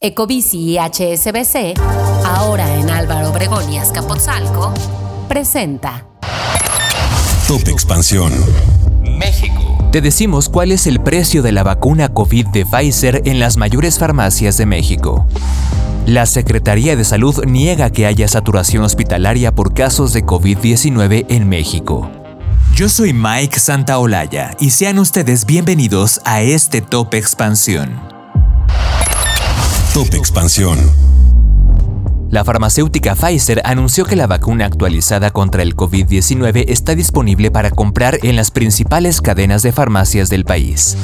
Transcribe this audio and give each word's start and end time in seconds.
Ecobici 0.00 0.58
y 0.58 0.78
HSBC, 0.78 1.76
ahora 2.24 2.72
en 2.76 2.88
Álvaro 2.88 3.30
Obregón 3.30 3.72
y 3.72 3.78
Azcapotzalco, 3.78 4.72
presenta 5.26 6.06
Top 7.48 7.66
Expansión. 7.66 8.32
México. 9.02 9.76
Te 9.90 10.00
decimos 10.00 10.48
cuál 10.48 10.70
es 10.70 10.86
el 10.86 11.00
precio 11.00 11.42
de 11.42 11.50
la 11.50 11.64
vacuna 11.64 12.10
COVID 12.10 12.46
de 12.46 12.64
Pfizer 12.64 13.22
en 13.24 13.40
las 13.40 13.56
mayores 13.56 13.98
farmacias 13.98 14.56
de 14.56 14.66
México. 14.66 15.26
La 16.06 16.26
Secretaría 16.26 16.94
de 16.94 17.04
Salud 17.04 17.44
niega 17.44 17.90
que 17.90 18.06
haya 18.06 18.28
saturación 18.28 18.84
hospitalaria 18.84 19.52
por 19.52 19.74
casos 19.74 20.12
de 20.12 20.24
COVID-19 20.24 21.26
en 21.28 21.48
México. 21.48 22.08
Yo 22.76 22.88
soy 22.88 23.12
Mike 23.12 23.58
Santaolalla 23.58 24.52
y 24.60 24.70
sean 24.70 25.00
ustedes 25.00 25.44
bienvenidos 25.44 26.20
a 26.24 26.40
este 26.42 26.82
Top 26.82 27.14
Expansión. 27.14 28.17
Expansión. 30.00 30.78
La 32.30 32.44
farmacéutica 32.44 33.16
Pfizer 33.16 33.60
anunció 33.64 34.04
que 34.04 34.14
la 34.14 34.28
vacuna 34.28 34.64
actualizada 34.64 35.32
contra 35.32 35.62
el 35.62 35.74
COVID-19 35.74 36.66
está 36.68 36.94
disponible 36.94 37.50
para 37.50 37.72
comprar 37.72 38.20
en 38.22 38.36
las 38.36 38.52
principales 38.52 39.20
cadenas 39.20 39.62
de 39.62 39.72
farmacias 39.72 40.28
del 40.28 40.44
país. 40.44 40.96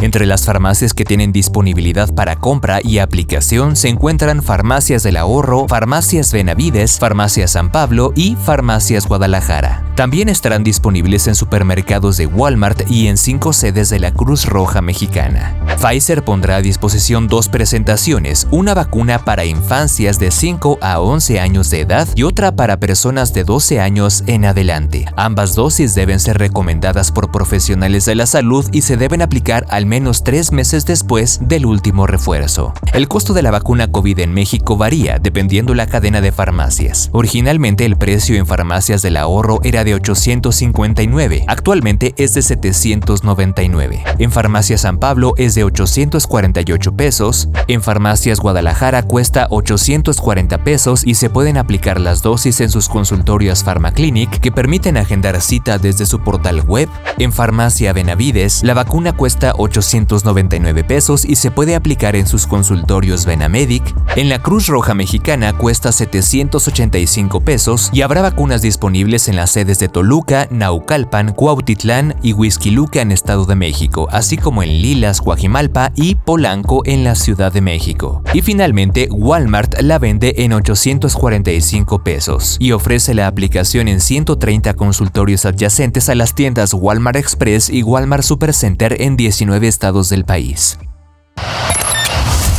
Entre 0.00 0.26
las 0.26 0.44
farmacias 0.44 0.94
que 0.94 1.04
tienen 1.04 1.32
disponibilidad 1.32 2.14
para 2.14 2.36
compra 2.36 2.78
y 2.82 2.98
aplicación 2.98 3.74
se 3.74 3.88
encuentran 3.88 4.42
Farmacias 4.42 5.02
del 5.02 5.16
Ahorro, 5.16 5.66
Farmacias 5.66 6.32
Benavides, 6.32 6.98
Farmacias 7.00 7.50
San 7.50 7.72
Pablo 7.72 8.12
y 8.14 8.36
Farmacias 8.36 9.08
Guadalajara. 9.08 9.84
También 9.96 10.28
estarán 10.28 10.62
disponibles 10.62 11.26
en 11.26 11.34
supermercados 11.34 12.16
de 12.16 12.26
Walmart 12.26 12.88
y 12.88 13.08
en 13.08 13.16
cinco 13.18 13.52
sedes 13.52 13.90
de 13.90 13.98
la 13.98 14.14
Cruz 14.14 14.46
Roja 14.46 14.80
Mexicana. 14.80 15.59
Pfizer 15.78 16.22
pondrá 16.24 16.56
a 16.56 16.60
disposición 16.60 17.26
dos 17.26 17.48
presentaciones, 17.48 18.46
una 18.50 18.74
vacuna 18.74 19.24
para 19.24 19.44
infancias 19.44 20.18
de 20.18 20.30
5 20.30 20.78
a 20.80 21.00
11 21.00 21.40
años 21.40 21.70
de 21.70 21.80
edad 21.80 22.08
y 22.14 22.24
otra 22.24 22.52
para 22.52 22.78
personas 22.78 23.32
de 23.32 23.44
12 23.44 23.80
años 23.80 24.24
en 24.26 24.44
adelante. 24.44 25.06
Ambas 25.16 25.54
dosis 25.54 25.94
deben 25.94 26.20
ser 26.20 26.38
recomendadas 26.38 27.12
por 27.12 27.30
profesionales 27.30 28.04
de 28.04 28.14
la 28.14 28.26
salud 28.26 28.66
y 28.72 28.82
se 28.82 28.96
deben 28.96 29.22
aplicar 29.22 29.66
al 29.70 29.86
menos 29.86 30.22
tres 30.22 30.52
meses 30.52 30.84
después 30.84 31.40
del 31.42 31.64
último 31.66 32.06
refuerzo. 32.06 32.74
El 32.92 33.08
costo 33.08 33.32
de 33.32 33.42
la 33.42 33.50
vacuna 33.50 33.90
COVID 33.90 34.18
en 34.18 34.34
México 34.34 34.76
varía 34.76 35.18
dependiendo 35.18 35.74
la 35.74 35.86
cadena 35.86 36.20
de 36.20 36.32
farmacias. 36.32 37.08
Originalmente 37.12 37.84
el 37.84 37.96
precio 37.96 38.36
en 38.36 38.46
farmacias 38.46 39.02
del 39.02 39.16
ahorro 39.16 39.60
era 39.62 39.84
de 39.84 39.94
859, 39.94 41.44
actualmente 41.46 42.14
es 42.16 42.34
de 42.34 42.42
799. 42.42 44.04
En 44.18 44.30
farmacias 44.30 44.80
San 44.80 44.98
Pablo 44.98 45.34
es 45.36 45.54
de 45.54 45.59
848 45.64 46.92
pesos, 46.92 47.48
en 47.68 47.82
farmacias 47.82 48.40
Guadalajara 48.40 49.02
cuesta 49.02 49.46
840 49.50 50.64
pesos 50.64 51.02
y 51.04 51.14
se 51.14 51.30
pueden 51.30 51.56
aplicar 51.56 52.00
las 52.00 52.22
dosis 52.22 52.60
en 52.60 52.70
sus 52.70 52.88
consultorios 52.88 53.62
Pharmaclinic 53.62 54.40
que 54.40 54.52
permiten 54.52 54.96
agendar 54.96 55.40
cita 55.40 55.78
desde 55.78 56.06
su 56.06 56.20
portal 56.20 56.62
web. 56.62 56.88
En 57.18 57.32
farmacia 57.32 57.92
Benavides 57.92 58.62
la 58.62 58.74
vacuna 58.74 59.12
cuesta 59.12 59.54
899 59.56 60.84
pesos 60.84 61.24
y 61.24 61.36
se 61.36 61.50
puede 61.50 61.74
aplicar 61.74 62.16
en 62.16 62.26
sus 62.26 62.46
consultorios 62.46 63.26
Benamedic. 63.26 63.82
En 64.16 64.28
la 64.28 64.40
Cruz 64.40 64.66
Roja 64.66 64.94
Mexicana 64.94 65.52
cuesta 65.52 65.92
785 65.92 67.40
pesos 67.40 67.90
y 67.92 68.02
habrá 68.02 68.22
vacunas 68.22 68.62
disponibles 68.62 69.28
en 69.28 69.36
las 69.36 69.50
sedes 69.50 69.78
de 69.78 69.88
Toluca, 69.88 70.48
Naucalpan, 70.50 71.32
Cuautitlán 71.32 72.16
y 72.22 72.32
Huizquiluca 72.32 73.00
en 73.02 73.12
Estado 73.12 73.44
de 73.44 73.54
México, 73.54 74.08
así 74.10 74.36
como 74.36 74.62
en 74.62 74.82
Lilas, 74.82 75.20
Guajimalpa 75.50 75.92
y 75.96 76.14
Polanco 76.14 76.82
en 76.84 77.02
la 77.02 77.16
Ciudad 77.16 77.52
de 77.52 77.60
México. 77.60 78.22
Y 78.32 78.40
finalmente, 78.40 79.08
Walmart 79.10 79.80
la 79.80 79.98
vende 79.98 80.34
en 80.38 80.52
845 80.52 82.04
pesos 82.04 82.56
y 82.60 82.70
ofrece 82.70 83.14
la 83.14 83.26
aplicación 83.26 83.88
en 83.88 84.00
130 84.00 84.74
consultorios 84.74 85.44
adyacentes 85.44 86.08
a 86.08 86.14
las 86.14 86.34
tiendas 86.34 86.72
Walmart 86.72 87.16
Express 87.16 87.68
y 87.68 87.82
Walmart 87.82 88.22
Supercenter 88.22 89.02
en 89.02 89.16
19 89.16 89.66
estados 89.66 90.08
del 90.08 90.24
país. 90.24 90.78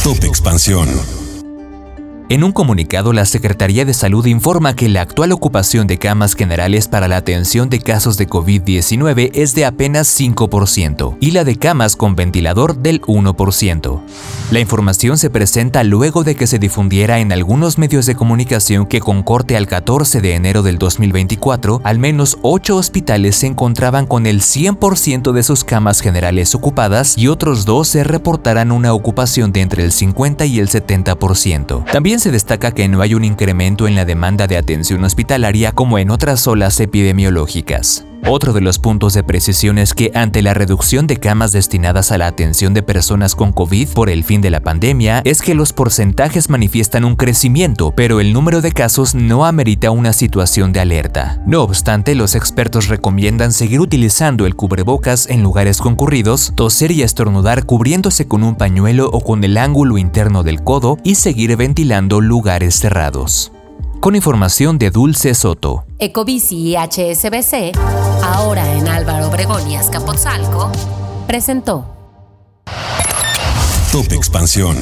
Top 0.04 0.18
Expansión. 0.24 1.21
En 2.32 2.46
un 2.46 2.54
comunicado, 2.54 3.12
la 3.12 3.26
Secretaría 3.26 3.84
de 3.84 3.94
Salud 3.94 4.26
informa 4.26 4.74
que 4.74 4.88
la 4.88 5.02
actual 5.02 5.34
ocupación 5.34 5.86
de 5.86 5.98
camas 5.98 6.34
generales 6.34 6.88
para 6.88 7.10
la 7.10 7.18
atención 7.18 7.68
de 7.68 7.82
casos 7.82 8.16
de 8.16 8.26
COVID-19 8.26 9.32
es 9.34 9.54
de 9.54 9.66
apenas 9.66 10.18
5% 10.18 11.18
y 11.20 11.32
la 11.32 11.44
de 11.44 11.58
camas 11.58 11.98
con 11.98 12.16
ventilador 12.16 12.78
del 12.78 13.02
1%. 13.02 14.02
La 14.50 14.60
información 14.62 15.18
se 15.18 15.30
presenta 15.30 15.84
luego 15.84 16.24
de 16.24 16.36
que 16.36 16.48
se 16.48 16.58
difundiera 16.58 17.20
en 17.20 17.34
algunos 17.34 17.78
medios 17.78 18.06
de 18.06 18.16
comunicación 18.16 18.86
que 18.86 19.02
con 19.02 19.24
corte 19.24 19.58
al 19.58 19.68
14 19.68 20.22
de 20.22 20.34
enero 20.34 20.64
del 20.64 20.78
2024, 20.78 21.82
al 21.84 22.00
menos 22.00 22.38
8 22.44 22.78
hospitales 22.78 23.36
se 23.36 23.48
encontraban 23.48 24.06
con 24.06 24.26
el 24.26 24.40
100% 24.40 25.34
de 25.34 25.44
sus 25.44 25.66
camas 25.66 26.00
generales 26.00 26.56
ocupadas 26.56 27.18
y 27.18 27.28
otros 27.28 27.66
12 27.66 28.06
reportarán 28.06 28.72
una 28.72 28.94
ocupación 28.94 29.52
de 29.52 29.60
entre 29.60 29.84
el 29.84 29.92
50 29.92 30.46
y 30.46 30.60
el 30.60 30.70
70%. 30.70 31.92
También 31.92 32.21
se 32.22 32.32
destaca 32.32 32.72
que 32.72 32.88
no 32.88 33.02
hay 33.02 33.16
un 33.16 33.26
incremento 33.26 33.88
en 33.88 33.96
la 33.96 34.06
demanda 34.06 34.46
de 34.46 34.56
atención 34.56 35.04
hospitalaria 35.04 35.72
como 35.72 35.98
en 35.98 36.12
otras 36.12 36.46
olas 36.46 36.80
epidemiológicas. 36.80 38.06
Otro 38.28 38.54
de 38.54 38.62
los 38.62 38.78
puntos 38.78 39.14
de 39.14 39.24
precisión 39.24 39.78
es 39.78 39.94
que 39.94 40.12
ante 40.14 40.42
la 40.42 40.54
reducción 40.54 41.08
de 41.08 41.18
camas 41.18 41.52
destinadas 41.52 42.12
a 42.12 42.18
la 42.18 42.28
atención 42.28 42.74
de 42.74 42.84
personas 42.84 43.36
con 43.36 43.52
COVID 43.52 43.90
por 43.90 44.10
el 44.10 44.24
fin 44.24 44.42
de 44.42 44.52
la 44.52 44.62
pandemia, 44.62 45.22
es 45.26 45.42
que 45.42 45.56
los 45.56 45.74
porcentajes 45.74 46.50
manifiestan 46.50 47.04
un 47.04 47.16
crecimiento, 47.16 47.92
pero 47.92 48.20
el 48.20 48.32
número 48.32 48.62
de 48.62 48.72
casos 48.72 49.16
no 49.16 49.46
amerita 49.46 49.92
una 49.92 50.14
situación 50.14 50.72
de 50.72 50.80
alerta. 50.80 51.42
No 51.46 51.64
obstante, 51.64 52.14
los 52.14 52.36
expertos 52.36 52.88
recomiendan 52.88 53.52
seguir 53.52 53.82
utilizando 53.82 54.46
el 54.46 54.56
cubrebocas 54.56 55.28
en 55.28 55.42
lugares 55.42 55.80
concurridos, 55.80 56.54
toser 56.56 56.92
y 56.92 57.02
estornudar 57.02 57.66
cubriéndose 57.66 58.28
con 58.28 58.44
un 58.44 58.56
pañuelo 58.56 59.10
o 59.12 59.22
con 59.22 59.44
el 59.44 59.58
ángulo 59.58 59.98
interno 59.98 60.44
del 60.44 60.64
codo 60.64 60.98
y 61.04 61.16
seguir 61.16 61.56
ventilando 61.58 62.22
lugares 62.22 62.80
cerrados. 62.80 63.52
Con 64.02 64.16
información 64.16 64.80
de 64.80 64.90
Dulce 64.90 65.36
Soto. 65.36 65.86
Ecobici 66.00 66.70
y 66.70 66.76
HSBC, 66.76 67.78
ahora 68.24 68.76
en 68.76 68.88
Álvaro 68.88 69.28
Obregón 69.28 69.70
y 69.70 69.76
Azcapotzalco, 69.76 70.72
presentó 71.28 71.86
Top 73.92 74.12
Expansión. 74.12 74.76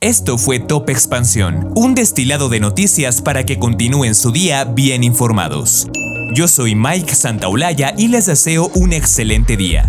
Esto 0.00 0.38
fue 0.38 0.60
Top 0.60 0.88
Expansión, 0.88 1.72
un 1.74 1.96
destilado 1.96 2.48
de 2.48 2.60
noticias 2.60 3.20
para 3.22 3.44
que 3.44 3.58
continúen 3.58 4.14
su 4.14 4.30
día 4.30 4.62
bien 4.62 5.02
informados. 5.02 5.88
Yo 6.36 6.46
soy 6.46 6.76
Mike 6.76 7.12
Santaolalla 7.16 7.92
y 7.98 8.06
les 8.06 8.26
deseo 8.26 8.70
un 8.76 8.92
excelente 8.92 9.56
día. 9.56 9.88